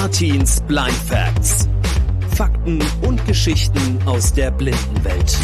[0.00, 1.68] Artins Blind Facts.
[2.34, 5.38] Fakten und Geschichten aus der Blindenwelt.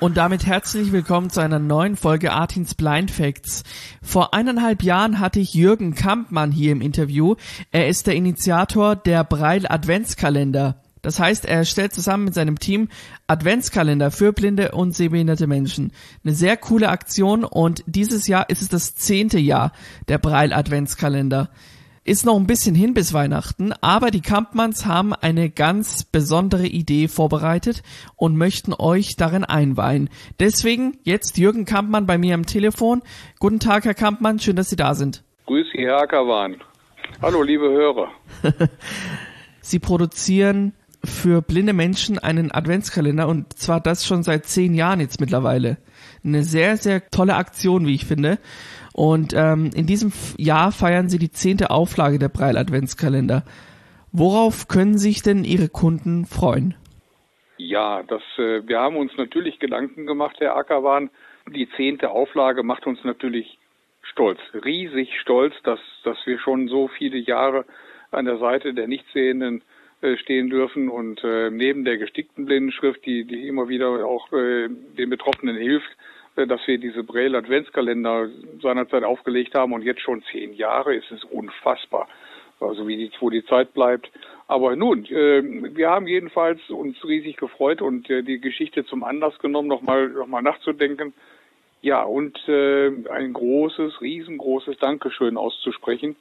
[0.00, 3.64] Und damit herzlich willkommen zu einer neuen Folge Artins Blind Facts.
[4.02, 7.34] Vor eineinhalb Jahren hatte ich Jürgen Kampmann hier im Interview.
[7.70, 10.80] Er ist der Initiator der Breil Adventskalender.
[11.02, 12.88] Das heißt, er stellt zusammen mit seinem Team
[13.26, 15.92] Adventskalender für blinde und sehbehinderte Menschen.
[16.24, 19.72] Eine sehr coole Aktion und dieses Jahr ist es das zehnte Jahr
[20.08, 21.50] der Breil Adventskalender.
[22.02, 27.08] Ist noch ein bisschen hin bis Weihnachten, aber die Kampmanns haben eine ganz besondere Idee
[27.08, 27.82] vorbereitet
[28.16, 30.08] und möchten euch darin einweihen.
[30.38, 33.02] Deswegen jetzt Jürgen Kampmann bei mir am Telefon.
[33.38, 35.22] Guten Tag, Herr Kampmann, schön, dass Sie da sind.
[35.44, 36.56] Grüß Sie, Herr Ackerwan.
[37.20, 38.08] Hallo, liebe Hörer.
[39.60, 40.72] Sie produzieren
[41.04, 45.78] für blinde Menschen einen Adventskalender und zwar das schon seit zehn Jahren jetzt mittlerweile.
[46.24, 48.38] Eine sehr, sehr tolle Aktion, wie ich finde.
[48.92, 53.44] Und ähm, in diesem Jahr feiern sie die zehnte Auflage der Breil Adventskalender.
[54.12, 56.74] Worauf können sich denn Ihre Kunden freuen?
[57.56, 61.10] Ja, das, äh, wir haben uns natürlich Gedanken gemacht, Herr Ackerwan.
[61.48, 63.58] Die zehnte Auflage macht uns natürlich
[64.02, 67.64] stolz, riesig stolz, dass, dass wir schon so viele Jahre
[68.10, 69.62] an der Seite der Nichtsehenden
[70.16, 75.10] stehen dürfen und äh, neben der gestickten Blindenschrift, die, die immer wieder auch äh, den
[75.10, 75.90] Betroffenen hilft,
[76.36, 78.28] äh, dass wir diese Braille Adventskalender
[78.62, 82.08] seinerzeit aufgelegt haben und jetzt schon zehn Jahre ist es unfassbar,
[82.60, 84.10] also wie die, wo die Zeit bleibt.
[84.48, 85.42] Aber nun, äh,
[85.76, 90.26] wir haben jedenfalls uns riesig gefreut und äh, die Geschichte zum Anlass genommen, nochmal noch
[90.26, 91.12] mal nachzudenken.
[91.82, 96.16] Ja, und äh, ein großes, riesengroßes Dankeschön auszusprechen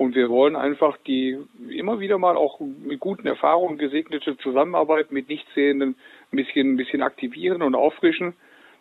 [0.00, 1.36] und wir wollen einfach die
[1.68, 5.94] immer wieder mal auch mit guten Erfahrungen gesegnete Zusammenarbeit mit Nichtsehenden
[6.32, 8.32] ein bisschen, ein bisschen aktivieren und auffrischen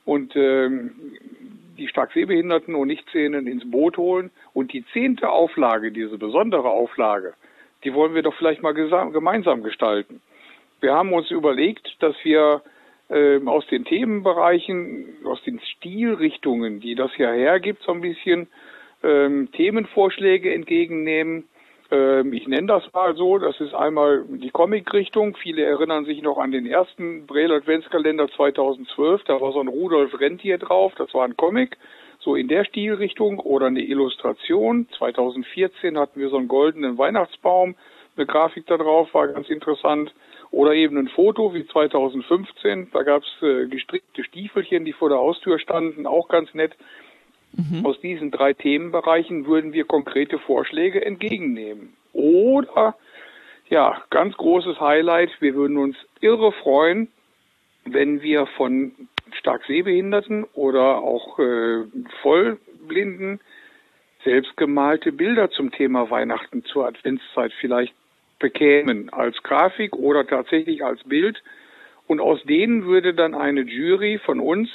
[0.06, 0.92] und ähm,
[1.78, 4.32] die stark Sehbehinderten und Nichtsehenden ins Boot holen.
[4.54, 7.34] Und die zehnte Auflage, diese besondere Auflage,
[7.84, 10.22] die wollen wir doch vielleicht mal gemeinsam gestalten.
[10.80, 12.62] Wir haben uns überlegt, dass wir
[13.10, 18.48] äh, aus den Themenbereichen, aus den Stilrichtungen, die das ja hergibt, so ein bisschen
[19.04, 21.48] ähm, Themenvorschläge entgegennehmen.
[21.92, 25.36] Ähm, ich nenne das mal so, das ist einmal die Comic-Richtung.
[25.38, 29.24] Viele erinnern sich noch an den ersten Brel Adventskalender 2012.
[29.24, 31.78] Da war so ein Rudolf Rentier drauf, das war ein Comic.
[32.20, 34.88] So in der Stilrichtung oder eine Illustration.
[34.98, 37.76] 2014 hatten wir so einen goldenen Weihnachtsbaum.
[38.18, 40.14] Eine Grafik da drauf war ganz interessant.
[40.52, 42.90] Oder eben ein Foto wie 2015.
[42.92, 46.06] Da gab es äh, gestrickte Stiefelchen, die vor der Haustür standen.
[46.06, 46.76] Auch ganz nett.
[47.54, 47.86] Mhm.
[47.86, 51.94] Aus diesen drei Themenbereichen würden wir konkrete Vorschläge entgegennehmen.
[52.14, 52.96] Oder,
[53.70, 57.08] ja, ganz großes Highlight, wir würden uns irre freuen,
[57.86, 58.92] wenn wir von
[59.38, 61.84] stark Sehbehinderten oder auch äh,
[62.22, 63.40] Vollblinden
[64.24, 67.94] selbstgemalte Bilder zum Thema Weihnachten zur Adventszeit vielleicht
[68.38, 71.42] bekämen, als Grafik oder tatsächlich als Bild.
[72.08, 74.70] Und aus denen würde dann eine Jury von uns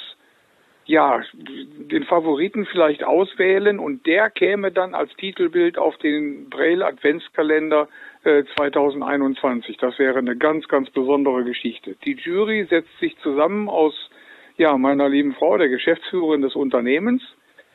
[0.85, 7.87] ja, den Favoriten vielleicht auswählen und der käme dann als Titelbild auf den Braille Adventskalender
[8.23, 9.77] äh, 2021.
[9.77, 11.95] Das wäre eine ganz, ganz besondere Geschichte.
[12.05, 14.09] Die Jury setzt sich zusammen aus
[14.57, 17.23] ja, meiner lieben Frau, der Geschäftsführerin des Unternehmens,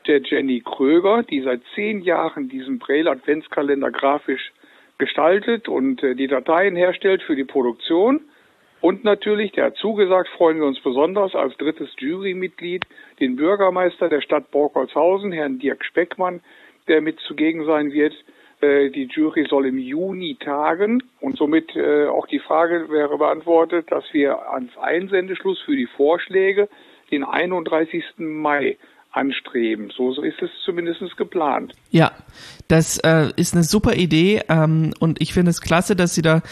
[0.06, 4.52] der Jenny Kröger, die seit zehn Jahren diesen Braille Adventskalender grafisch
[4.98, 8.20] gestaltet und äh, die Dateien herstellt für die Produktion
[8.80, 12.86] und natürlich, der hat zugesagt, freuen wir uns besonders als drittes Jurymitglied
[13.20, 16.40] den Bürgermeister der Stadt Borkolzhausen, Herrn Dirk Speckmann,
[16.88, 18.14] der mit zugegen sein wird.
[18.60, 23.90] Äh, die Jury soll im Juni tagen und somit äh, auch die Frage wäre beantwortet,
[23.90, 26.68] dass wir ans Einsendeschluss für die Vorschläge
[27.10, 28.04] den 31.
[28.18, 28.76] Mai
[29.12, 29.90] anstreben.
[29.90, 31.74] So, so ist es zumindest geplant.
[31.90, 32.12] Ja,
[32.68, 36.42] das äh, ist eine super Idee ähm, und ich finde es klasse, dass Sie da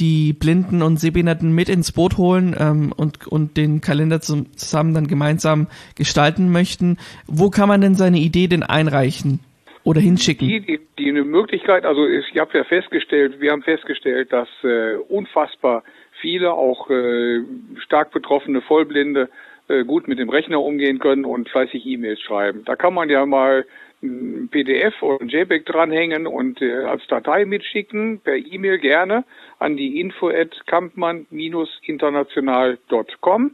[0.00, 4.94] die Blinden und Sehbehinderten mit ins Boot holen ähm, und, und den Kalender zum, zusammen
[4.94, 6.98] dann gemeinsam gestalten möchten.
[7.26, 9.40] Wo kann man denn seine Idee denn einreichen?
[9.84, 10.46] Oder hinschicken?
[10.46, 14.94] Die, die, die eine Möglichkeit, also ich habe ja festgestellt, wir haben festgestellt, dass äh,
[15.08, 15.82] unfassbar
[16.20, 17.40] viele, auch äh,
[17.78, 19.28] stark betroffene Vollblinde,
[19.68, 22.64] äh, gut mit dem Rechner umgehen können und fleißig E-Mails schreiben.
[22.64, 23.64] Da kann man ja mal
[24.02, 29.22] ein PDF oder ein JPEG dranhängen und äh, als Datei mitschicken, per E-Mail gerne
[29.60, 33.52] an die info at kampmann-international.com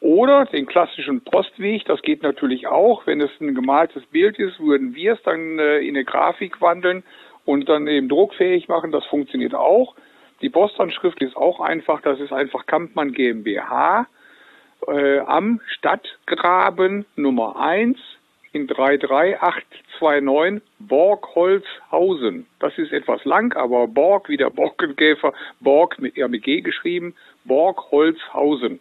[0.00, 3.06] oder den klassischen Postweg, das geht natürlich auch.
[3.06, 7.02] Wenn es ein gemaltes Bild ist, würden wir es dann äh, in eine Grafik wandeln
[7.44, 8.90] und dann eben druckfähig machen.
[8.92, 9.94] Das funktioniert auch.
[10.42, 12.00] Die Postanschrift ist auch einfach.
[12.02, 14.06] Das ist einfach Kampmann GmbH
[14.88, 17.98] äh, am Stadtgraben Nummer 1
[18.52, 22.46] in 33829 Borgholzhausen.
[22.60, 27.14] Das ist etwas lang, aber Borg wie der Borkenkäfer, Borg mit RMG geschrieben,
[27.44, 28.80] Borgholzhausen.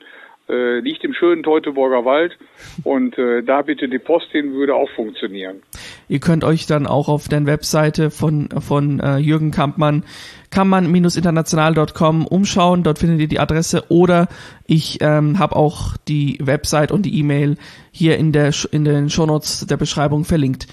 [0.49, 2.37] Äh, liegt im schönen Teutoburger Wald
[2.83, 5.63] und äh, da bitte die Post hin würde auch funktionieren.
[6.09, 10.03] Ihr könnt euch dann auch auf der Webseite von, von äh, Jürgen Kampmann
[10.51, 14.27] kampmann-international.com umschauen, dort findet ihr die Adresse oder
[14.67, 17.55] ich ähm, habe auch die Website und die E-Mail
[17.93, 20.67] hier in der in den Shownotes der Beschreibung verlinkt.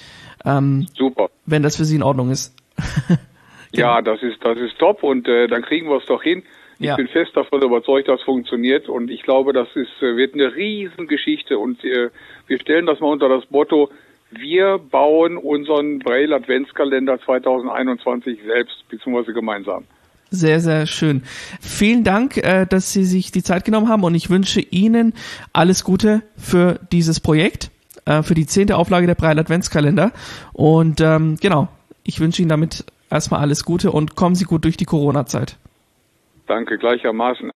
[0.44, 1.30] Ähm, Super.
[1.46, 2.56] Wenn das für Sie in Ordnung ist.
[3.70, 6.42] ja, das ist das ist top und äh, dann kriegen wir es doch hin.
[6.80, 6.96] Ich ja.
[6.96, 10.54] bin fest davon überzeugt, dass es funktioniert und ich glaube, das ist, äh, wird eine
[10.54, 12.08] Riesengeschichte und äh,
[12.46, 13.90] wir stellen das mal unter das Motto,
[14.30, 19.34] wir bauen unseren Braille Adventskalender 2021 selbst bzw.
[19.34, 19.84] gemeinsam.
[20.30, 21.22] Sehr, sehr schön.
[21.60, 25.12] Vielen Dank, äh, dass Sie sich die Zeit genommen haben und ich wünsche Ihnen
[25.52, 27.70] alles Gute für dieses Projekt,
[28.06, 30.12] äh, für die zehnte Auflage der Braille Adventskalender.
[30.54, 31.68] Und ähm, genau,
[32.04, 35.58] ich wünsche Ihnen damit erstmal alles Gute und kommen Sie gut durch die Corona-Zeit.
[36.50, 37.48] Danke gleichermaßen.